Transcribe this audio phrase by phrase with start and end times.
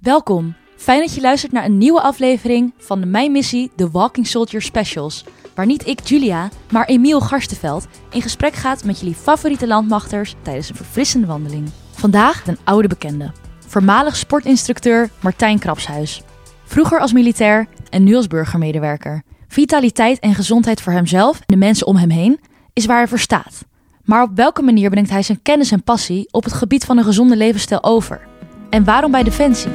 [0.00, 0.54] Welkom.
[0.76, 4.62] Fijn dat je luistert naar een nieuwe aflevering van de Mijn Missie The Walking Soldier
[4.62, 5.24] Specials.
[5.54, 10.68] Waar niet ik, Julia, maar Emiel Garstenveld in gesprek gaat met jullie favoriete landmachters tijdens
[10.68, 11.70] een verfrissende wandeling.
[11.90, 13.32] Vandaag een oude bekende.
[13.66, 16.22] Voormalig sportinstructeur Martijn Krapshuis.
[16.64, 19.22] Vroeger als militair en nu als burgermedewerker.
[19.48, 22.40] Vitaliteit en gezondheid voor hemzelf en de mensen om hem heen
[22.72, 23.64] is waar hij voor staat.
[24.04, 27.04] Maar op welke manier brengt hij zijn kennis en passie op het gebied van een
[27.04, 28.29] gezonde levensstijl over?
[28.70, 29.70] En waarom bij Defensie?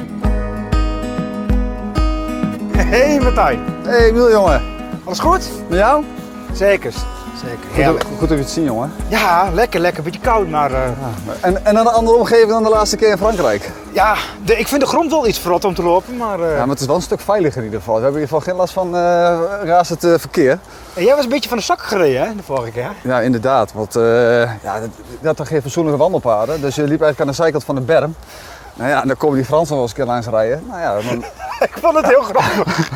[2.76, 4.62] Hey Martijn, Hey Emiel jongen,
[5.04, 5.48] alles goed?
[5.68, 6.04] met jou?
[6.52, 6.92] Zeker,
[7.42, 7.58] zeker.
[7.72, 8.04] Heerlijk.
[8.04, 8.92] Goed, goed om je te zien jongen.
[9.08, 10.02] Ja, lekker, lekker.
[10.02, 10.78] Beetje koud, maar uh,
[11.40, 13.70] En, en een andere omgeving dan de laatste keer in Frankrijk.
[13.92, 16.58] ja, de, ik vind de grond wel iets verrot om te lopen, maar, uh, Ja,
[16.58, 17.94] maar het is wel een stuk veiliger in ieder geval.
[17.96, 20.58] We hebben in ieder geval geen last van uh, razend eh, verkeer.
[20.94, 22.90] en jij was een beetje van de zak gereden hè, de vorige keer.
[23.02, 23.72] Ja, inderdaad.
[23.72, 24.02] Want eh
[24.62, 26.60] ja, dat- je had toch geen fatsoenlijke wandelpaden.
[26.60, 28.14] Dus je liep eigenlijk aan de zijkant van de berm.
[28.76, 30.64] Nou ja, en dan komen die Fransen wel eens een keer langs rijden.
[30.68, 31.24] Nou ja, dan,
[31.68, 32.90] ik vond het heel grappig.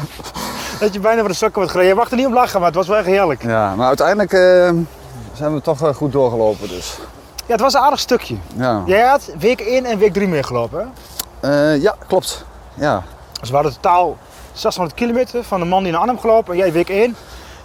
[0.81, 1.93] dat je bijna van de zakken wordt gereden.
[1.93, 3.43] Je mag er niet om lachen, maar het was wel echt heerlijk.
[3.43, 4.71] ja, maar uiteindelijk eh,
[5.33, 6.69] zijn we toch eh, goed doorgelopen.
[6.69, 6.99] Dus.
[7.37, 8.37] Ja, het was een aardig stukje.
[8.57, 8.83] Ja.
[8.87, 10.93] Jij had week 1 en week 3 meegelopen
[11.41, 11.73] hè?
[11.73, 12.45] Eh, ja, klopt.
[12.75, 13.03] Ja.
[13.41, 14.17] Dus we hadden totaal
[14.53, 16.53] 600 kilometer van de man die naar Arnhem gelopen.
[16.53, 17.17] En jij week 1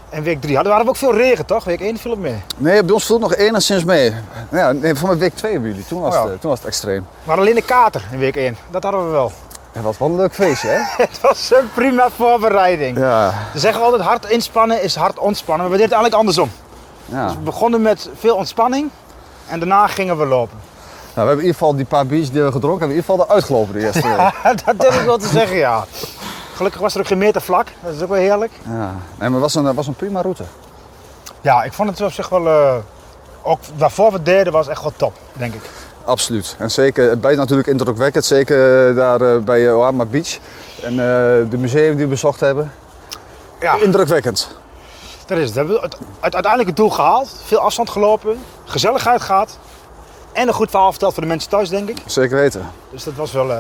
[0.10, 0.56] en week 3.
[0.56, 1.64] Hadden we ook veel regen toch?
[1.64, 2.44] Week 1 viel het mee.
[2.58, 4.14] Nee, bij ons viel het nog enigszins mee.
[4.52, 5.86] Ja, nee, voor mijn week 2 hebben jullie.
[5.88, 6.26] Toen was, Oh ja.
[6.26, 7.00] het, eh, toen was het extreem.
[7.02, 8.58] We hadden alleen de kater in week 1.
[8.72, 9.32] Dat hadden we wel.
[9.76, 10.80] Ja, wat wel een leuk feestje, hè?
[11.04, 12.98] Het was een prima voorbereiding.
[12.98, 13.34] Ja.
[13.54, 16.52] Ze zeggen altijd hard inspannen is hard ontspannen, maar we deden het eigenlijk andersom.
[17.06, 17.34] ja.
[17.34, 18.90] We begonnen met veel ontspanning
[19.48, 20.58] en daarna gingen we lopen.
[20.58, 20.68] Nou,
[21.14, 23.26] we hebben in ieder geval die paar biertjes die we gedronken hebben, in ieder geval
[23.28, 24.08] eruit gelopen de eerste
[24.44, 24.66] week.
[24.66, 25.86] dat durf ik wel te zeggen, ja.
[26.56, 28.52] Gelukkig was er ook geen meter vlak, dat is ook wel heerlijk.
[28.64, 28.96] Ja.
[29.20, 30.44] Nee, maar het was een, was een prima route.
[31.42, 32.76] Ja, ik vond het op zich wel, eh,
[33.42, 35.62] ook waarvoor we deden was echt wel top, denk ik.
[36.06, 36.56] Absoluut.
[36.60, 40.38] En zeker, het blijft natuurlijk indrukwekkend, zeker eh, daar eh, bij Oama Beach.
[40.82, 40.96] En
[41.50, 42.72] de museum die we bezocht hebben.
[43.60, 44.58] Ja, Indrukwekkend.
[45.26, 45.54] dat is het.
[45.54, 49.58] We hebben het, het uiteindelijk het doel gehaald, veel afstand gelopen, gezelligheid gehad.
[50.32, 51.98] En een goed verhaal verteld voor de mensen thuis, denk ik.
[52.06, 52.72] Zeker weten.
[52.92, 53.52] Dus dat was wel...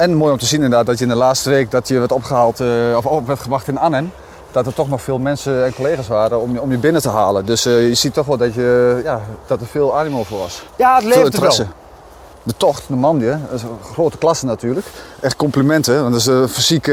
[0.00, 2.12] En mooi om te zien inderdaad dat je in de laatste week dat je werd
[2.12, 4.12] opgehaald, eh, of op werd gewacht in Arnhem.
[4.50, 7.08] Dat er toch nog veel mensen en collega's waren om je, om je binnen te
[7.08, 7.46] halen.
[7.46, 10.62] Dus eh, je ziet toch wel dat, je, ja, dat er veel animo voor was.
[10.76, 11.66] ja, het leefde wel.
[12.42, 14.86] De tocht, de man, dat is een grote klasse natuurlijk.
[15.20, 16.86] Echt complimenten, want dat is eh, fysiek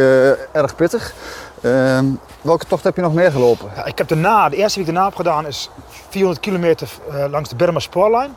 [0.51, 1.13] erg pittig.
[1.61, 2.05] Ehm,
[2.41, 3.69] welke tocht heb je nog meer gelopen?
[3.75, 5.69] Ja, ik heb daarna, de eerste die ik daarna heb gedaan is
[6.09, 6.89] 400 kilometer
[7.29, 8.35] langs de Burma spoorlijn.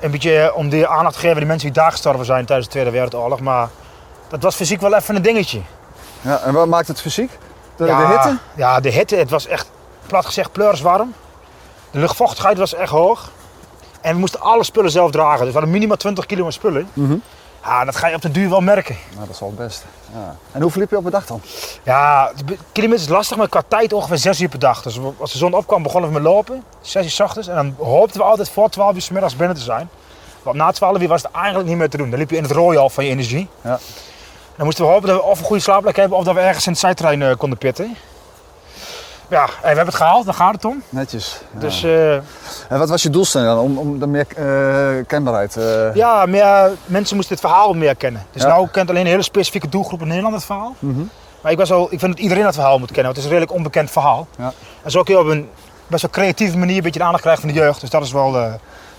[0.00, 2.44] Een beetje eh, om de aandacht te geven aan die mensen die daar gestorven zijn
[2.44, 3.40] tijdens de Tweede Wereldoorlog.
[3.40, 3.68] Maar
[4.28, 5.60] dat was fysiek wel even een dingetje.
[6.20, 7.38] Ja, en wat maakt het fysiek?
[7.76, 8.38] De, ja, de hitte?
[8.56, 9.16] Ja, de hitte.
[9.16, 9.70] Het was echt,
[10.06, 11.14] plat gezegd, pleurswarm.
[11.90, 13.30] De luchtvochtigheid was echt hoog.
[14.00, 15.38] En we moesten alle spullen zelf dragen.
[15.38, 16.88] Dus we hadden minimaal 20 kilo aan spullen.
[16.92, 17.16] Mhm.
[17.64, 18.96] Ja, dat ga je op de duur wel merken.
[19.14, 19.84] Nou, dat is wel het beste.
[20.12, 20.36] Ja.
[20.52, 21.40] En hoeveel liep je op een dag dan?
[21.82, 22.32] Ja,
[22.72, 24.82] kilometer is lastig, maar qua tijd ongeveer 6 uur per dag.
[24.82, 26.64] Dus als de zon opkwam, begonnen we met lopen.
[26.80, 27.48] 6 uur s ochtends.
[27.48, 29.88] En dan hoopten we altijd voor 12 uur s middags binnen te zijn.
[30.42, 32.10] Want na 12 uur was het eigenlijk niet meer te doen.
[32.10, 33.48] Dan liep je in het rooien al van je energie.
[33.60, 33.78] Ja.
[34.56, 36.66] Dan moesten we hopen dat we of een goede slaapplek hebben of dat we ergens
[36.66, 37.96] in het zijterrein eh, konden pitten.
[39.30, 40.82] Ja, we hebben het gehaald, daar gaat het om.
[40.88, 41.40] Netjes.
[41.54, 41.60] Ja.
[41.60, 43.58] Dus eh, En wat was je doelstelling dan?
[43.58, 45.56] Om, om de meer eh, kenbaarheid?
[45.56, 48.26] eh, ja, meer, mensen moesten het verhaal meer kennen.
[48.32, 48.48] Dus Ja.
[48.48, 50.74] nou kent alleen een hele specifieke doelgroep in Nederland het verhaal.
[50.78, 51.00] Mhm.
[51.40, 53.30] Maar ik, was al, ik vind dat iedereen het verhaal moet kennen, want het is
[53.30, 54.26] een redelijk onbekend verhaal.
[54.38, 54.52] Ja.
[54.82, 55.48] En zo kun je op een
[55.86, 57.80] best wel creatieve manier een beetje de aandacht krijgen van de jeugd.
[57.80, 58.36] Dus dat is wel...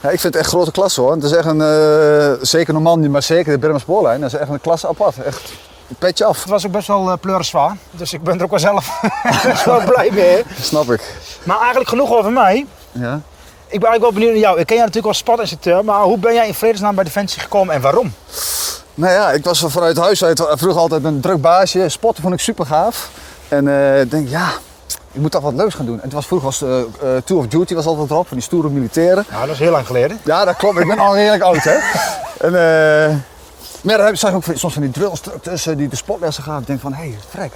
[0.02, 1.12] Ja, ik vind het echt grote klasse hoor.
[1.12, 4.22] Het is echt een, zeker Normandie, maar zeker de Birma Spoorlijn.
[4.22, 5.24] Dat is echt een klasse apart.
[5.24, 5.52] Echt
[5.98, 6.40] petje af.
[6.40, 7.78] het was ook best wel uh, pleuriswaar.
[7.92, 9.02] Dus ik ben er ook wel zelf
[9.66, 10.44] wel blij mee.
[10.62, 11.16] Snap ik.
[11.44, 12.66] Maar eigenlijk genoeg over mij.
[12.92, 13.22] Ja.
[13.68, 14.60] Ik ben eigenlijk wel benieuwd naar jou.
[14.60, 17.76] Ik ken jij natuurlijk als sportinstructeur, maar hoe ben jij in vredesnaam bij Defensie gekomen
[17.76, 18.14] en waarom?
[18.94, 21.90] Nou ja, ik was vanuit huis uit vroeger altijd een druk baasje.
[21.90, 23.10] Sporten vond ik super gaaf.
[23.48, 24.50] En eh, ik denk, ja,
[25.12, 25.96] ik moet toch wat leuks gaan doen.
[25.96, 26.88] En het was vroeger was eh, eh,
[27.24, 29.26] Tour of Duty was altijd erop, van die stoere militairen.
[29.30, 30.20] Nou, dat is heel lang geleden.
[30.24, 30.80] Ja, dat klopt.
[30.80, 31.78] Ik ben al redelijk oud, hè.
[32.48, 33.16] En, eh,
[33.82, 36.62] maar daar heb- zag ik ook soms van die drillinstructeurs eh, die de sportlessen gaan.
[36.62, 37.52] Ik denk van, hé, hey, vrek.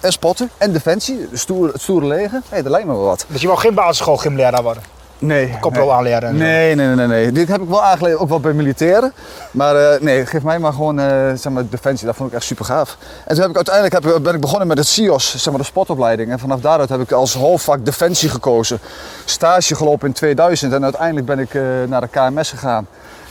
[0.00, 1.40] En spotten en defensie, het
[1.80, 2.42] stoere leger.
[2.48, 3.24] Hé, dat lijkt me wel wat.
[3.28, 4.82] Dus je wou geen basisschool gymleraar worden?
[5.18, 5.56] Nee.
[5.60, 6.42] Koprol aanleren en zo.
[6.42, 7.32] Nee, nee, nee, nee, nee.
[7.32, 9.12] Dit heb ik wel aangeleerd, ook wel bij militairen.
[9.50, 12.06] Maar eh, nee, geef mij maar gewoon eh, zeg maar, defensie.
[12.06, 12.96] Dat vond ik echt super gaaf.
[13.24, 15.60] En toen heb ik uiteindelijk heb, ik- ben ik begonnen met het CIOS, zeg maar
[15.60, 16.30] de sportopleiding.
[16.30, 18.78] En vanaf daaruit heb ik als hoofdvak defensie gekozen.
[19.24, 22.86] Stage gelopen in 2000 en uiteindelijk ben ik eh, naar de KMS gegaan.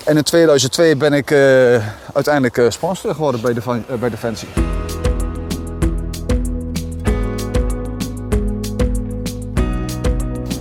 [0.05, 1.37] En in 2002 ben ik eh,
[2.13, 4.47] uiteindelijk eh sponsor geworden bij, Defen- eh, bij Defensie.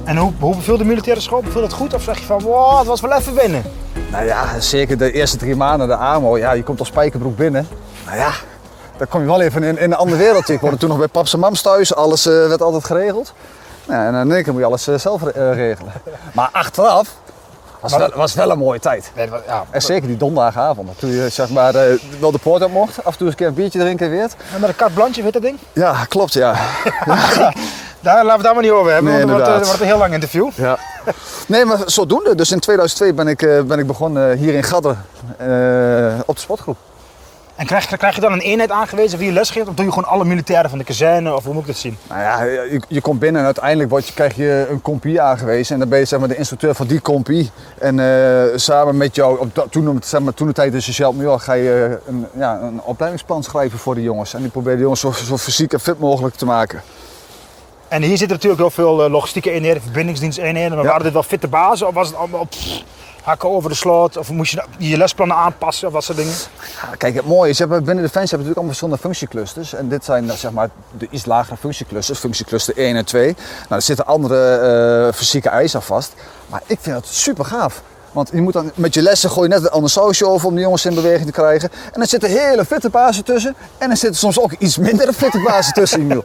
[0.05, 1.43] En hoe, hoe beviel de militaire school?
[1.43, 1.94] Beviel het goed?
[1.94, 3.62] Of zeg je van, wow, het was wel even winnen?
[4.11, 6.38] Nou ja, zeker de eerste drie maanden de AMO.
[6.38, 7.69] Ja, je komt als spijkerbroek binnen.
[8.06, 8.31] Nou ja,
[8.97, 10.52] dan kom je wel even in, in een ander wereldje.
[10.52, 11.94] Ik woonde toen nog bij paps en mams thuis.
[11.94, 13.32] Alles werd altijd geregeld.
[13.87, 15.93] Nou, en in één keer moet je alles zelf regelen.
[16.32, 17.08] Maar achteraf
[17.90, 19.10] was Maar- wel, was wel een mooie tijd.
[19.16, 20.98] Nee, ja, En zeker die donderdagavond.
[20.98, 22.98] Toen je zeg maar, eh, wel de poort op mocht.
[23.04, 24.28] Af en toe eens een keer een biertje drinken weer.
[24.54, 25.58] En met een carte blanche, weet dat ding?
[25.72, 26.54] Ja, klopt ja.
[28.00, 29.81] Daar, laten we het daar maar niet over hebben, Nee, want het wordt, eh, wordt
[29.81, 30.50] een heel lang interview.
[30.54, 30.78] ja.
[31.46, 32.34] Nee, maar zodoende.
[32.34, 34.96] Dus in 2002 ben ik, eh, ben ik begonnen hier in Gadder
[36.26, 36.76] op de sportgroep.
[37.56, 39.68] En krijg, krijg je dan een eenheid aangewezen wie je les geeft?
[39.68, 41.34] Of doe je gewoon alle militairen van de kazerne?
[41.34, 41.96] Of hoe moet ik dat zien?
[42.08, 45.72] Nou ja, je, je komt binnen en uiteindelijk word je, krijg je een compie aangewezen.
[45.74, 47.50] En dan ben je zeg maar, de instructeur van die compie.
[47.78, 51.40] En eh, samen met jou, op toen, zeg maar, toen de tijd is Michel Muur,
[51.40, 54.34] ga je een, ja, een opleidingsplan schrijven voor de jongens.
[54.34, 56.82] En die probeer de jongens zo, zo fysiek en fit mogelijk te maken.
[57.88, 60.70] En hier zitten natuurlijk heel veel eh, logistieke eenheden, verbindingsdiensteenheden.
[60.74, 60.88] Maar Ja.
[60.88, 61.86] waren dit wel fitte bazen?
[61.88, 62.82] Of was het allemaal pff,
[63.25, 64.17] hakken over de sloot?
[64.17, 65.87] Of moest je je lesplannen aanpassen?
[65.87, 66.35] Of wat soort dingen?
[66.97, 69.75] Kijk, het mooie is, binnen Defensie heb je natuurlijk allemaal verschillende functieclusters.
[69.75, 70.69] En dit zijn eh, zeg maar,
[70.99, 73.25] de iets lagere functieclusters, functiecluster 1 en 2.
[73.25, 73.37] Nou,
[73.69, 74.56] er zitten andere
[75.06, 76.12] eh, fysieke eisen aan vast.
[76.47, 77.82] Maar ik vind het super gaaf.
[78.12, 80.55] Want je moet dan met je lessen gooi je net een ander sausje over om
[80.55, 81.71] de jongens in beweging te krijgen.
[81.93, 83.55] En er zitten hele fitte bazen tussen.
[83.79, 86.25] En er zitten soms ook iets minder fitte bazen tussen, Emiel.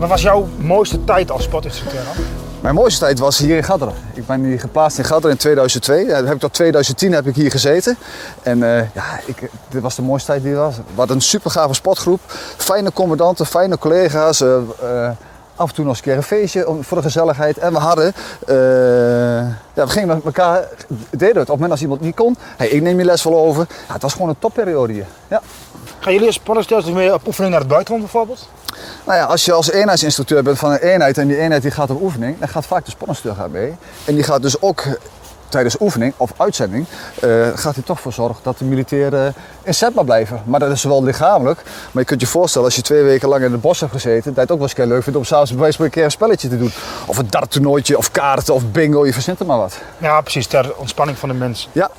[0.00, 2.24] Wat was jouw mooiste tijd als sportinstructeur dan?
[2.60, 3.94] Mijn mooiste tijd was hier in Gadderen.
[4.14, 6.04] Ik ben hier geplaatst in Gadderen in 2002.
[6.06, 7.96] Ja, heb ik tot 2010 heb ik hier gezeten.
[8.42, 10.74] En eh, ja, ik, dit was de mooiste tijd die er was.
[10.94, 12.20] Hadden een super gave sportgroep.
[12.56, 14.40] Fijne commandanten, fijne collega's.
[14.40, 15.10] eh, eh,
[15.56, 17.58] af en toe nog eens een keer een feestje om- voor de gezelligheid.
[17.58, 18.04] En we hadden,
[19.74, 20.68] ja, we gingen met elkaar,
[21.10, 21.36] deden het.
[21.36, 23.66] Op het moment als iemand niet kon, hey, ik neem je les wel over.
[23.86, 25.06] Ja, het was gewoon een topperiode hier.
[25.28, 25.40] Ja.
[25.98, 28.48] Gaan jullie als sportinstructeurs mee op oefening naar het buitenland bijvoorbeeld?
[29.04, 31.90] Nou ja, als je als eenheidsinstructeur bent van een eenheid en die eenheid die gaat
[31.90, 33.76] op oefening, dan gaat vaak de sportinstructeur gaat mee.
[34.04, 34.84] En die gaat dus ook
[35.48, 36.86] tijdens oefening of uitzending,
[37.20, 40.42] eh, gaat hij toch voor zorgen dat de militairen in zet maar blijven.
[40.44, 41.62] Maar dat is wel lichamelijk.
[41.64, 44.24] Maar je kunt je voorstellen, als je twee weken lang in het bos hebt gezeten,
[44.24, 46.04] dat je het ook wel eens een keer leuk vindt om s'avonds bij een keer
[46.04, 46.72] een spelletje te doen.
[47.06, 49.78] Of een darttoernooitje, of kaarten, of bingo, je verzint er maar wat.
[49.98, 51.70] Ja, precies, ter ontspanning van de mensen.
[51.72, 51.90] Ja,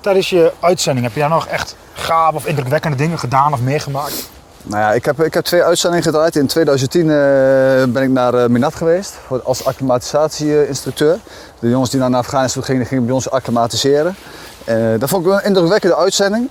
[0.00, 4.30] Tijdens je uitzending, heb je daar nog echt gave of indrukwekkende dingen gedaan of meegemaakt?
[4.62, 6.36] Nou ja, ik heb, ik heb twee uitzendingen gedraaid.
[6.36, 7.06] In 2010 eh,
[7.92, 9.14] ben ik naar eh, Minat geweest
[9.44, 11.18] als acclimatisatieinstructeur.
[11.58, 14.16] De jongens die naar Afghanistan gingen, gingen bij ons acclimatiseren.
[14.64, 16.48] Eh, dat vond ik een indrukwekkende uitzending.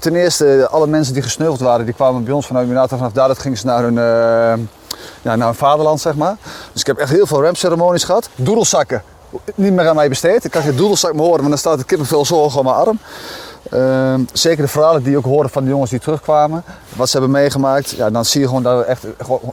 [0.00, 2.90] Ten eerste, alle mensen die gesneuveld waren, die kwamen bij ons vanuit Minat.
[2.90, 3.94] En vanaf daar gingen ze naar hun,
[5.22, 6.36] ja, naar hun vaderland, zeg maar.
[6.72, 8.28] Dus ik heb echt heel veel ramceremonies gehad.
[8.34, 9.02] Doedelzakken,
[9.54, 10.44] niet meer aan mij besteed.
[10.44, 12.76] Ik kan geen doedelzak meer horen, maar dan staat de kippenvel zo hoog op mijn
[12.76, 12.98] arm.
[13.70, 16.64] Ehm, zeker de verhalen die ik hoorde van de jongens die terugkwamen,
[16.96, 19.04] wat ze hebben meegemaakt, ja, dan zie je gewoon dat we echt,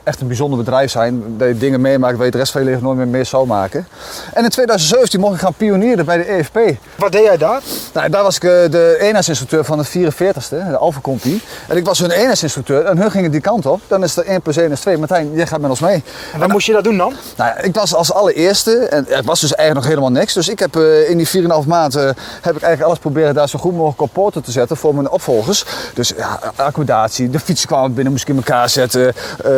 [0.04, 1.36] echt een bijzonder bedrijf zijn.
[1.36, 3.46] Dat je dingen meemaakt waar je de rest van je leven nooit meer mee zou
[3.46, 3.86] maken.
[4.32, 6.58] En in 2017 mocht ik gaan pionieren bij de EFP.
[6.96, 7.60] Wat deed jij daar?
[7.92, 11.42] Nou, daar was ik eh, de eenheidsinstructeur van de 44ste, de Alpha Compie.
[11.68, 13.80] En ik was hun eenheidsinstructeur en hun gingen die kant op.
[13.86, 14.98] Dan is er 1 plus 1 is 2.
[14.98, 16.02] Martijn, jij gaat met ons mee.
[16.32, 17.14] En wat moest je dat doen dan?
[17.36, 20.34] Nou ik was als allereerste en het was dus eigenlijk nog helemaal niks.
[20.34, 21.32] Dus ik heb eh, in die 4,5
[21.66, 22.06] maanden
[22.40, 25.10] heb ik eigenlijk alles proberen daar zo goed mogelijk op poten te zetten voor mijn
[25.10, 25.64] opvolgers.
[25.94, 29.14] Dus ja, accommodatie, de fietsen kwamen binnen, moest ik in elkaar zetten.
[29.44, 29.50] eh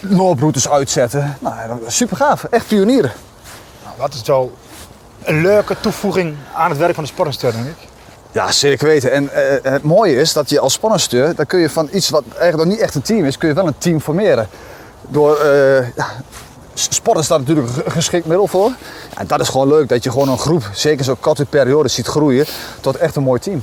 [0.00, 1.36] looproutes uitzetten.
[1.40, 1.54] Nou,
[1.86, 2.44] super gaaf.
[2.44, 3.12] Echt pionieren.
[3.84, 4.52] Nou, dat is wel
[5.22, 7.88] een leuke toevoeging aan het werk van de sportinstructeur, denk ik.
[8.32, 9.12] Ja, zeker weten.
[9.12, 12.22] En eh, het mooie is dat je als spannensteur, dan kun je van iets wat
[12.28, 14.48] eigenlijk nog niet echt een team is, kun je wel een team formeren.
[15.08, 16.06] Door, eh ja,
[16.74, 18.70] sport is daar natuurlijk een geschikt middel voor.
[19.16, 22.06] Ja, dat is gewoon leuk, dat je gewoon een groep, zeker zo'n korte periode, ziet
[22.06, 22.46] groeien
[22.80, 23.62] tot echt een mooi team.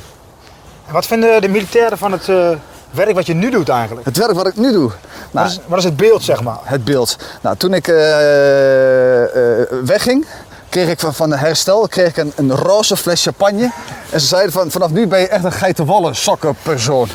[0.87, 2.49] En wat vinden de militairen van het eh,
[2.91, 4.05] werk wat je nu doet eigenlijk?
[4.05, 4.97] Het werk wat ik nu doe, Wat
[5.31, 6.57] nou, is, wat is het beeld, zeg maar?
[6.63, 7.17] het beeld.
[7.41, 10.25] Nou, toen ik eh, eh, wegging,
[10.69, 13.71] kreeg ik van, van de herstel kreeg ik een, een roze fles champagne.
[14.09, 17.09] En ze zeiden van, vanaf nu ben je echt een geitenwolle sokkenpersoon.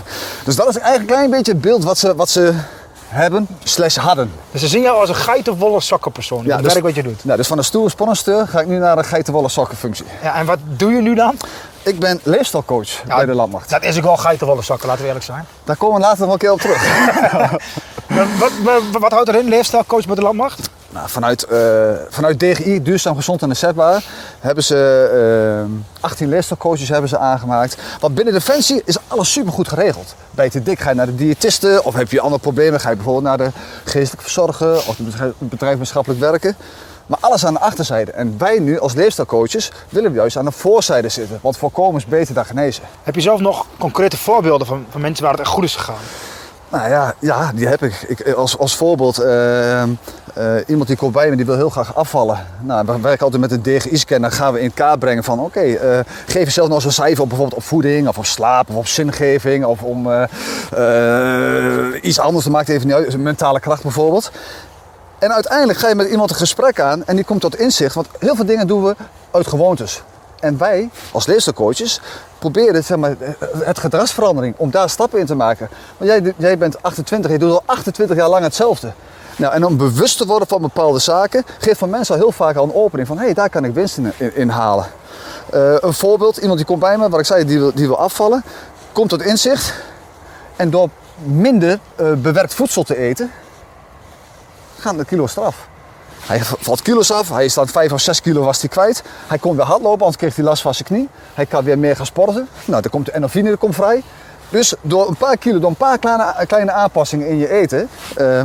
[0.45, 2.55] Dus dat is eigenlijk een klein beetje het beeld wat ze, wat ze
[3.13, 4.33] hebben, slash hadden.
[4.51, 7.25] Dus ze zien jou als een geitenwolle sokkenpersoon, Ja, het dus- werk wat je doet.
[7.25, 10.05] Nou, dus van een stoere spannensteur ga ik nu naar een geitenwolle sokkenfunctie.
[10.23, 11.37] Ja, en wat doe je nu dan?
[11.83, 13.71] Ik ben leefstalcoach bij de landmacht.
[13.71, 15.45] Dat is ook wel geitenwolle sokken, laten we eerlijk zijn.
[15.65, 16.83] Daar komen we later nog een keer op terug.
[18.39, 20.71] Wat, wat, wat houdt erin, leefstijlcoach bij de landmacht?
[20.93, 21.59] Nou, vanuit, eh,
[22.09, 24.05] vanuit DGI, Duurzaam Gezond en Inzetbaar,
[24.41, 24.81] hebben ze
[25.69, 27.77] eh 18 leefstijlcoaches hebben ze aangemaakt.
[28.01, 30.15] Want binnen Defensie is alles supergoed geregeld.
[30.31, 32.89] Ben je te dik, ga je naar de diëtiste of heb je andere problemen, ga
[32.89, 33.51] je bijvoorbeeld naar de
[33.85, 34.97] geestelijke verzorger of
[35.39, 36.57] het bedrijf maatschappelijk werken.
[37.07, 38.13] Maar alles aan de achterzijde.
[38.13, 41.39] En wij nu als leefstijlcoaches willen juist aan de voorzijde zitten.
[41.43, 42.83] Want voorkomen is beter dan genezen.
[43.03, 46.03] Heb je zelf nog concrete voorbeelden van, van mensen waar het echt goed is gegaan?
[46.73, 48.05] Nou ja, ja die heb ik.
[48.09, 49.89] ik als, als voorbeeld, eh, eh,
[50.67, 52.47] iemand die komt bij me die wil heel graag afvallen.
[52.61, 54.21] Nou, we werken altijd met een DGI-scan.
[54.21, 57.29] Dan gaan we in kaart brengen van oké, eh, geef jezelf eens een cijfer op
[57.29, 60.09] bijvoorbeeld op voeding of op slaap of op zingeving of om
[62.03, 62.45] iets anders.
[62.45, 64.31] Dat maakt even niet uit, mentale kracht bijvoorbeeld.
[65.19, 67.95] En uiteindelijk ga je met iemand een gesprek aan en die komt tot inzicht.
[67.95, 68.97] Want heel veel dingen doen we
[69.31, 70.03] uit gewoontes.
[70.43, 72.01] En wij, als leefstijlcoaches,
[72.39, 73.17] proberen zeg maar,
[73.59, 75.69] het gedragsverandering, om daar stappen in te maken.
[75.97, 78.93] Want jij, jij bent 28, je doet al 28 jaar lang hetzelfde.
[79.37, 82.57] Nou, en om bewust te worden van bepaalde zaken, geeft van mensen al heel vaak
[82.57, 83.99] al een opening van hé, hey, daar kan ik winst
[84.35, 84.87] in, halen.
[85.55, 87.99] Uh, een voorbeeld, iemand die komt bij me, wat ik zei, die wil, die wil
[87.99, 88.45] afvallen,
[88.93, 89.75] komt tot inzicht.
[90.57, 93.31] En door minder uh, bewerkt voedsel te eten,
[94.79, 95.71] gaan de kilo straf.
[96.27, 99.03] Hij valt kilo's af, hij staat 5 of 6 kilo was hij kwijt.
[99.27, 101.09] Hij kon weer hardlopen, anders kreeg hij last van zijn knie.
[101.35, 102.49] Hij kan weer meer gaan sporten.
[102.65, 104.03] Nou, dan komt de endorfine er komt vrij.
[104.53, 107.89] Dus door een paar kilo, door een paar kleine, kleine aanpassingen in je eten,
[108.19, 108.43] uh,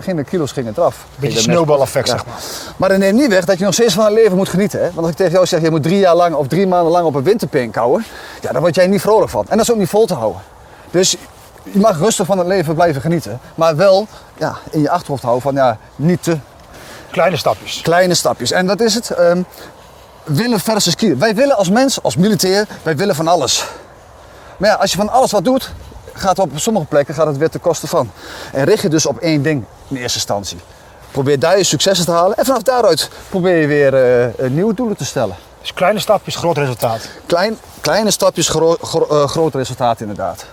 [0.00, 1.06] gingen de kilo's gingen eraf.
[1.16, 2.40] Beetje sneeuwbaleffect, zeg maar.
[2.76, 4.80] Maar dat neemt niet weg dat je nog steeds van het leven moet genieten.
[4.80, 4.84] Hè?
[4.84, 7.06] Want als ik tegen jou zeg, je moet drie jaar lang of drie maanden lang
[7.06, 8.04] op een winterpink houden,
[8.40, 9.44] ja, dan word jij niet vrolijk van.
[9.48, 10.40] En dat is ook niet vol te houden.
[10.90, 11.16] Dus
[11.62, 13.40] je mag rustig van het leven blijven genieten.
[13.54, 14.06] Maar wel
[14.38, 16.36] ja, in je achterhoofd houden van ja, niet te
[17.12, 17.80] Kleine stapjes.
[17.82, 18.50] Kleine stapjes.
[18.50, 19.18] En wat is het?
[19.18, 19.46] Um,
[20.24, 21.18] willen versus kiezen.
[21.18, 23.64] Wij willen als mens, als militair, wij willen van alles.
[24.56, 25.72] Maar ja, als je van alles wat doet,
[26.12, 28.10] gaat op sommige plekken gaat het weer ten koste van.
[28.52, 30.58] En richt je dus op één ding in eerste instantie.
[31.10, 33.94] Probeer daar je successen te halen en vanaf daaruit probeer je weer
[34.40, 35.36] uh, nieuwe doelen te stellen.
[35.60, 37.08] Dus kleine stapjes, groot resultaat.
[37.26, 40.44] Klein, kleine stapjes, gro gro uh, groot resultaat inderdaad.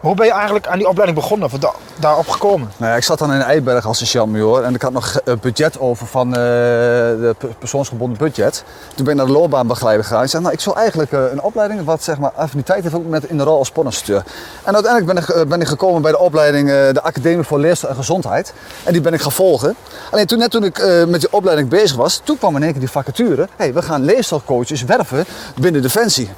[0.00, 2.72] Hoe ben je eigenlijk aan die opleiding begonnen of da daarop gekomen?
[2.76, 6.28] Nou ik zat dan in Eiberg als sergeant en ik had nog budget over van
[6.28, 8.64] uh, de persoonsgebonden budget.
[8.94, 10.22] Toen ben ik naar de loopbaanbegeleider gegaan.
[10.22, 13.24] Ik zei, nou, ik zou eigenlijk uh, een opleiding wat zeg maar affiniteit heeft met
[13.24, 14.24] in de rol als sportinstructeur.
[14.64, 17.98] En uiteindelijk ben ik, ben ik gekomen bij de opleiding de Academie voor Leerstijl en
[17.98, 18.52] Gezondheid.
[18.84, 19.74] En die ben ik gaan volgen.
[20.10, 22.80] Alleen toen, net toen ik met die opleiding bezig was, toen kwam in één keer
[22.80, 23.48] die vacature.
[23.56, 25.24] hey, we gaan leefstijlcoaches werven
[25.60, 26.30] binnen Defensie.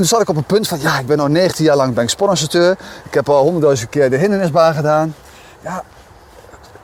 [0.00, 1.94] En toen zat ik op een punt van, ja, ik ben al 19 jaar lang
[1.94, 2.78] ben ik.
[3.04, 5.14] Ik heb al honderdduizend keer de hindernisbaan gedaan.
[5.60, 5.82] Ja,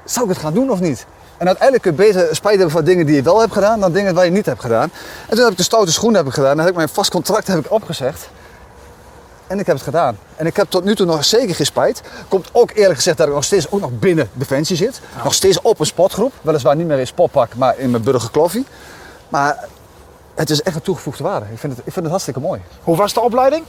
[0.04, 1.06] zou ik het gaan doen of niet?
[1.36, 3.92] En uiteindelijk kun je beter spijt hebben van dingen die je wel hebt gedaan dan
[3.92, 4.90] dingen waar je niet hebt gedaan.
[5.28, 6.50] En toen heb ik de stoute schoen heb ik gedaan.
[6.50, 8.28] En heb ik mijn vast contract heb ik opgezegd.
[9.46, 10.18] En ik heb het gedaan.
[10.36, 12.02] En ik heb tot nu toe nog zeker geen spijt.
[12.28, 15.00] Komt ook eerlijk gezegd dat ik nog steeds ook nog binnen Defensie zit.
[15.24, 16.32] Nog steeds op een sportgroep.
[16.42, 18.66] Weliswaar niet meer in sportpak, maar in mijn burgerkloffie.
[19.28, 19.64] Maar
[20.36, 21.46] het is echt een toegevoegde waarde.
[21.52, 22.60] Ik vind het, ik vind het hartstikke mooi.
[22.82, 23.64] Hoe was de opleiding?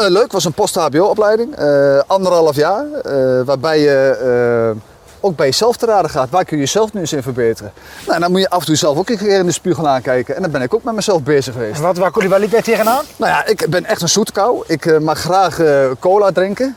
[0.00, 1.58] Uh, leuk, was een post-HBO-opleiding.
[1.58, 2.84] Uh, anderhalf jaar.
[2.86, 4.74] Uh, waarbij je
[5.20, 6.30] ook bij jezelf te raden gaat.
[6.30, 7.72] Waar kun je jezelf nu eens in verbeteren?
[8.06, 10.36] Nou, dan moet je af en toe zelf ook een keer in de spiegel aankijken.
[10.36, 11.76] En dan ben ik ook met mezelf bezig geweest.
[11.76, 13.04] En wat, waar, waar liep jij tegenaan?
[13.16, 14.64] Nou ja, ik ben echt een zoetkou.
[14.66, 15.60] Ik mag graag
[15.98, 16.76] cola drinken.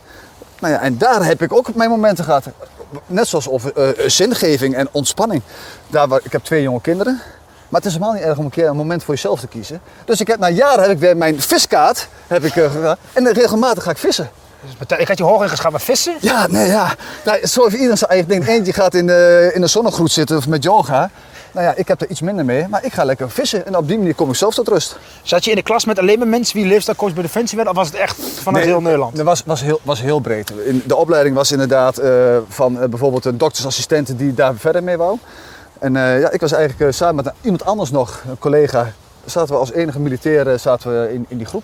[0.60, 2.46] Nou ja, en daar heb ik ook mijn momenten gehad.
[3.08, 5.42] Net zoals over zingeving en ontspanning.
[5.88, 7.22] Daar, waar, ik heb twee jonge kinderen.
[7.76, 9.82] Maar het is helemaal niet erg om een keer een moment voor jezelf te kiezen.
[10.06, 13.84] Dus ik heb, na jaren heb ik weer mijn viskaart heb ik, uh, en regelmatig
[13.84, 14.30] ga ik vissen.
[14.78, 16.16] Dus ik had je hoog ingeschat met vissen?
[16.20, 16.96] Ja, nee, ja.
[17.26, 18.48] Nou, zo heeft iedereen zijn eigen ding.
[18.48, 21.10] Eentje gaat in de, in de zonnegroet zitten of met yoga.
[21.52, 23.66] Nou ja, ik heb er iets minder mee, maar ik ga lekker vissen.
[23.66, 24.98] En op die manier kom ik zelf tot rust.
[25.22, 27.74] Zat je in de klas met alleen maar mensen die leefstijlcoach bij Defensie werden?
[27.76, 29.16] Of was het echt vanuit nee, heel Nederland?
[29.16, 30.52] Dat was, was, heel, was heel breed.
[30.66, 34.98] In de opleiding was inderdaad uh, van uh, bijvoorbeeld een doktersassistenten die daar verder mee
[34.98, 35.18] wou.
[35.80, 38.92] En uh, ja, ik was eigenlijk uh, samen met iemand anders nog, een collega,
[39.26, 41.64] zaten we als enige militairen zaten we in, in die groep.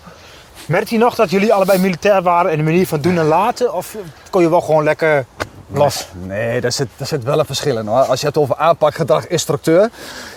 [0.66, 3.74] Merkte je nog dat jullie allebei militair waren in de manier van doen en laten?
[3.74, 3.96] Of
[4.30, 5.24] kon je wel gewoon lekker
[5.66, 6.08] los?
[6.12, 8.00] Nee, nee daar, zit, daar zit wel een verschil in hoor.
[8.00, 9.90] Als je het over aanpakgedrag, instructeur.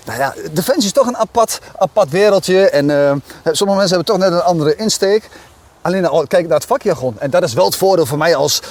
[0.06, 2.70] Nou ja, Defensie is toch een apart, apart wereldje.
[2.70, 3.12] En uh,
[3.44, 5.30] sommige mensen hebben toch net een andere insteek.
[5.82, 7.20] Alleen al kijk naar het vakjargon.
[7.20, 8.62] En dat is wel het voordeel voor mij als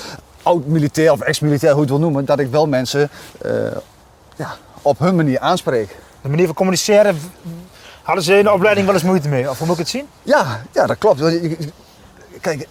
[0.43, 2.25] oud-militair of ex-militair, hoe je het wil noemen.
[2.25, 3.11] Dat ik wel mensen
[4.37, 5.97] ja, op hun manier aanspreken.
[6.23, 7.19] De manier van communiceren,
[8.03, 9.51] hadden ze in de opleiding wel eens moeite mee?
[9.51, 10.09] Of hoe moet ik het zien?
[10.23, 11.23] Ja, ja dat klopt.
[12.41, 12.69] Kijk,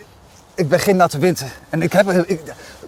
[0.56, 1.44] ik ben geen natte wind.
[1.70, 2.42] En ik heb, ik,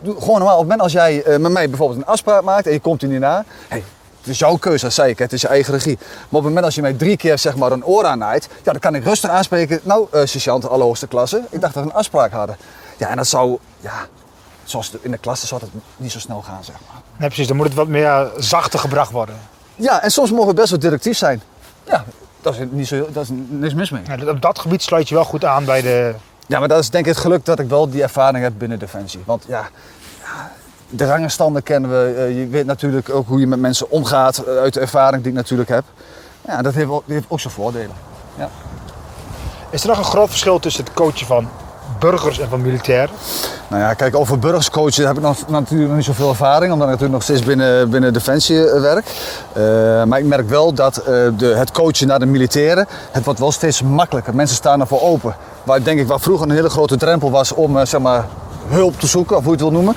[0.03, 2.73] gewoon normaal, op het moment als jij uh, met mij bijvoorbeeld een afspraak maakt en
[2.73, 3.45] je komt er niet na.
[3.67, 3.83] Hey,
[4.19, 5.97] het is jouw keuze, dat zei ik, het is je eigen regie.
[5.97, 8.71] Maar op het moment als je mij drie keer zeg maar, een oor aannaait, ja,
[8.71, 9.79] dan kan ik rustig aanspreken.
[9.83, 12.57] Nou, uh, sergeant, allerhoogste klasse, ik dacht dat we een afspraak hadden.
[12.97, 14.07] Ja, en dat zou, ja,
[14.63, 17.01] zoals in de klas zou het niet zo snel gaan, zeg maar.
[17.17, 17.47] Nee, precies.
[17.47, 19.35] Dan moet het wat meer zachter gebracht worden.
[19.75, 21.41] Ja, en soms mogen we best wel directief zijn.
[21.83, 22.05] Ja,
[22.41, 24.01] dat is, niet zo, dat is niks mis mee.
[24.17, 26.15] Ja, op dat gebied sluit je wel goed aan bij de...
[26.47, 28.79] Ja, maar dat is denk ik het geluk dat ik wel die ervaring heb binnen
[28.79, 29.21] Defensie.
[29.25, 29.69] Want ja,
[30.23, 30.51] ja
[30.89, 32.13] de rangenstanden kennen we.
[32.17, 35.31] Eh, je weet natuurlijk ook hoe je met mensen omgaat eh, uit de ervaring die
[35.31, 35.83] ik natuurlijk heb.
[36.47, 37.95] Ja, dat heeft ook, heeft ook zijn voordelen.
[38.37, 38.49] Ja.
[39.69, 41.49] Is er nog een groot verschil tussen het coachen van
[41.99, 43.15] burgers en van militairen?
[43.67, 46.93] Nou ja, kijk, over burgerscoachen heb ik nog, natuurlijk nog niet zoveel ervaring, omdat ik
[46.93, 49.05] natuurlijk nog steeds binnen, binnen Defensie eh, werk.
[49.53, 51.05] Eh, maar ik merk wel dat eh,
[51.37, 54.35] de, het coachen naar de militairen, het wordt wel steeds makkelijker.
[54.35, 55.35] Mensen staan ervoor open.
[55.63, 58.25] Waar, denk ik, waar vroeger een hele grote drempel was om zeg maar,
[58.67, 59.95] hulp te zoeken, of hoe je het wil noemen,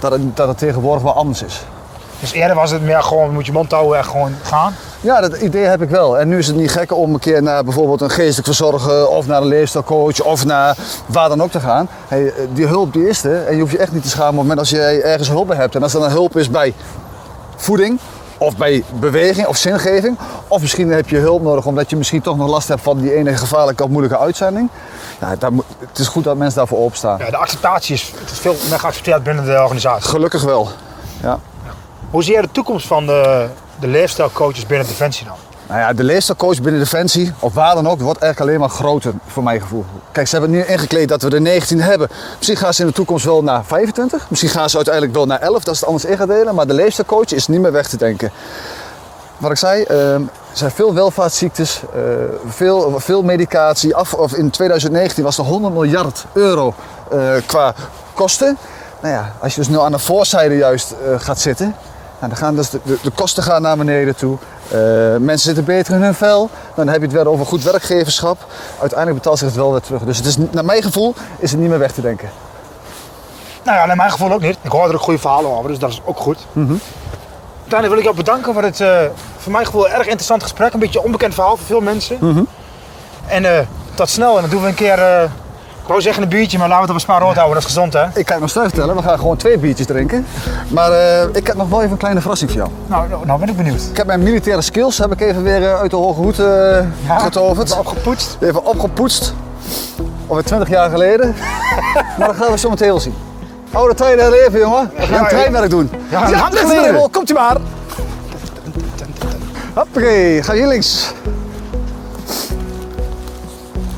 [0.00, 1.64] dat het, dat het tegenwoordig wel anders is.
[2.20, 4.74] Dus eerder was het meer gewoon, moet je mond houden en gewoon gaan.
[5.00, 6.18] Ja, dat idee heb ik wel.
[6.18, 9.26] En nu is het niet gek om een keer naar bijvoorbeeld een geestelijk verzorger of
[9.26, 10.76] naar een leefstijlcoach of naar
[11.06, 11.88] waar dan ook te gaan.
[12.08, 14.36] Hey, die hulp die is er en je hoeft je echt niet te schamen op
[14.38, 15.74] het moment als je ergens hulp bij hebt.
[15.74, 16.74] En als er een hulp is bij
[17.56, 17.98] voeding
[18.38, 22.36] of bij beweging of zingeving, of misschien heb je hulp nodig omdat je misschien toch
[22.36, 24.70] nog last hebt van die ene gevaarlijke of moeilijke uitzending.
[25.20, 25.50] Ja, daar
[25.88, 27.18] het is goed dat mensen daarvoor opstaan.
[27.18, 30.08] Ja, de acceptatie is, het is veel meer geaccepteerd binnen de organisatie.
[30.08, 30.68] Gelukkig wel.
[31.22, 31.38] Ja.
[32.10, 33.46] Hoe zie jij de toekomst van de,
[33.80, 35.36] de leefstijlcoaches binnen Defensie dan?
[35.68, 39.12] Nou ja, de leefstijlcoach binnen Defensie, of waar dan ook, wordt eigenlijk alleen maar groter
[39.26, 39.84] voor mijn gevoel.
[40.12, 42.08] Kijk, ze hebben nu ingekleed dat we er 19 hebben.
[42.36, 44.26] Misschien gaan ze in de toekomst wel naar 25.
[44.30, 46.54] Misschien gaan ze uiteindelijk wel naar 11, dat is het anders ingadelen.
[46.54, 48.30] Maar de leefstijlcoach is niet meer weg te denken.
[49.38, 52.00] Wat ik zei, ehm, er zijn veel welvaartsziektes, eh,
[52.46, 53.94] veel, veel medicatie.
[53.94, 56.74] Af, of in 2019 was er 100 miljard euro
[57.10, 57.74] eh, qua
[58.14, 58.58] kosten.
[59.00, 61.74] Nou ja, als je dus nu aan de voorzijde juist eh, gaat zitten,
[62.18, 64.38] nou, dan gaan dus de, de, de kosten gaan naar beneden toe.
[64.68, 64.78] Eh,
[65.16, 66.50] mensen zitten beter in hun vel.
[66.74, 68.46] Dan heb je het weer over goed werkgeverschap.
[68.80, 70.02] Uiteindelijk betaalt zich het wel weer terug.
[70.02, 72.30] Dus het is, naar mijn gevoel is het niet meer weg te denken.
[73.62, 74.58] Nou ja, naar mijn gevoel ook niet.
[74.62, 76.38] Ik hoor er ook goede verhalen over, dus dat is ook goed.
[77.68, 78.98] Uiteindelijk wil ik jou bedanken voor het, eh,
[79.36, 80.72] voor mijn gevoel, erg interessant gesprek.
[80.72, 82.48] Een beetje een onbekend verhaal voor veel mensen.
[83.26, 84.34] En eh, tot snel.
[84.34, 84.98] En dan doen we een keer,
[85.86, 87.54] ik wou zeggen een biertje, maar laten we het op een spaar rood houden.
[87.54, 88.04] Dat is gezond, hè?
[88.14, 90.26] Ik kan je nog snel vertellen, we gaan gewoon twee biertjes drinken.
[90.68, 92.72] Maar eh, ik heb nog wel even een kleine verrassing voor jou.
[92.86, 93.80] Nou, nou, nou ben ik benieuwd.
[93.90, 96.78] Ik heb mijn militaire skills heb ik even weer eh, uit de hoge hoed eh
[97.18, 97.78] getoverd.
[97.78, 98.36] Opgepoetst.
[98.40, 99.34] Even opgepoetst.
[100.26, 101.34] Alweer 20 jaar geleden.
[102.18, 103.14] maar dat gaan we zo meteen wel zien.
[103.72, 104.90] Oude tijden herleven, jongen.
[104.96, 105.28] We gaan Ja, ja.
[105.28, 105.90] treinwerk doen.
[106.08, 107.08] Ja, dribbel.
[107.08, 107.56] Komt u maar.
[109.74, 111.12] Hoppakee, ga hier links.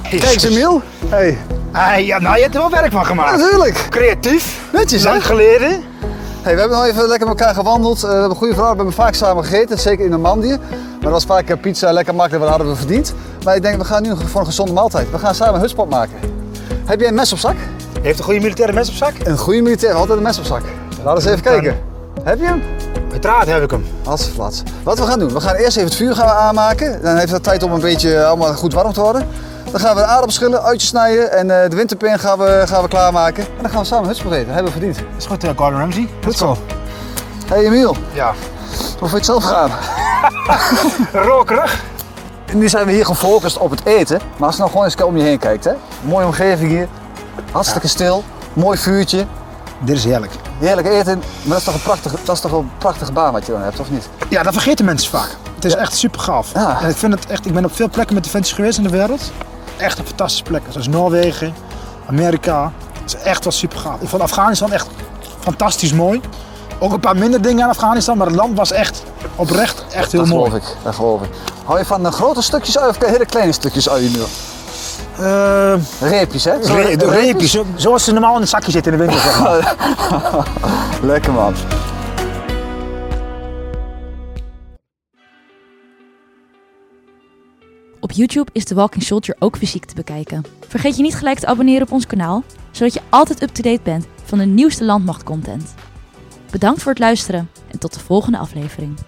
[0.03, 0.83] Kijk eens, Emiel.
[1.09, 1.39] Hey,
[1.73, 3.39] Ah, ja, nou, je hebt er wel werk van gemaakt.
[3.39, 3.87] natuurlijk.
[3.91, 4.61] Creatief.
[4.73, 5.09] Netjes, hè?
[5.11, 5.83] Lang geleden.
[6.43, 8.03] Hey, we hebben nog even lekker met elkaar gewandeld.
[8.05, 10.59] Eh, we hebben goede verhalen, we hebben vaak samen gegeten, zeker in Normandië.
[10.71, 13.15] Maar dat was vaak eh, pizza, lekker makkelijk, wat hadden we verdiend.
[13.45, 15.11] Maar ik denk, we gaan nu voor een gezonde maaltijd.
[15.11, 16.15] We gaan samen een hutspot maken.
[16.85, 17.55] Heb jij een mes op zak?
[18.03, 19.13] Heeft een goede militaire mes op zak?
[19.25, 20.63] Een goede militair altijd een mes op zak.
[21.05, 21.77] Laten we eens even kijken.
[22.23, 22.63] Heb je hem?
[23.11, 23.85] Uiteraard heb ik hem.
[24.05, 24.63] Hartstikke flats.
[24.83, 27.03] Wat we gaan doen, we gaan eerst even het vuur gaan aanmaken.
[27.03, 29.27] Dan heeft het tijd om een beetje eh, allemaal goed warm te worden.
[29.71, 32.83] Dan gaan we de aardappels schillen, uitjes snijden en eh, de winterpin gaan we, gaan
[32.83, 33.45] we klaarmaken.
[33.45, 34.47] En dan gaan we samen een hutspot eten.
[34.47, 34.99] Dat hebben we verdiend.
[35.17, 36.09] Is goed, eh, Gordon Ramsay.
[36.25, 36.57] Goed zo.
[37.47, 38.33] Hey Emiel, Ja.
[38.99, 39.71] hoe vind je het zelf gaan?
[41.29, 41.83] Rokerig.
[42.53, 44.21] Nu zijn we hier gefocust op het eten.
[44.37, 45.73] Maar als je nou gewoon eens om je heen kijkt, hè?
[46.01, 46.89] Mooie omgeving hier.
[47.53, 48.25] Hartstikke stil.
[48.53, 49.27] Mooi vuurtje.
[49.81, 50.33] Dit is heerlijk.
[50.59, 51.19] Heerlijk eten.
[51.19, 53.63] Maar dat is toch een prachtige, dat is toch een prachtige baan wat je dan
[53.63, 54.09] hebt, of niet?
[54.29, 55.29] Ja, dat vergeten mensen vaak.
[55.55, 56.53] Het is echt super gaaf.
[56.55, 56.81] Ja.
[56.83, 58.91] En ik vind het echt, ik ben op veel plekken met Defensie geweest in de
[58.91, 59.33] wereld.
[59.79, 60.63] Echt een fantastische plek.
[60.69, 61.55] Zoals Noorwegen,
[62.09, 62.73] Amerika.
[63.03, 64.01] Het is echt wel super gaaf.
[64.01, 64.87] Ik vond Afghanistan echt
[65.41, 66.21] fantastisch mooi.
[66.79, 69.03] Ook een paar minder dingen aan Afghanistan, maar het land was echt
[69.37, 70.51] oprecht echt heel dat mooi.
[70.51, 70.77] geloof ik.
[70.83, 71.29] Dat geloof ik.
[71.65, 74.21] Hou je van de grote stukjes ui of hele kleine stukjes ui nu?
[75.25, 76.53] Eh, Reepjes, hè?
[76.65, 79.23] Zo- re- de reepjes, zo- zoals ze normaal in een zakje zitten in de winter.
[79.23, 79.77] Zeg maar.
[81.13, 81.55] Lekker man.
[88.09, 90.45] Op YouTube is The Walking Soldier ook fysiek te bekijken.
[90.69, 94.39] Vergeet je niet gelijk te abonneren op ons kanaal, zodat je altijd up-to-date bent van
[94.39, 95.75] de nieuwste landmachtcontent.
[96.51, 98.99] Bedankt voor het luisteren en tot de volgende aflevering.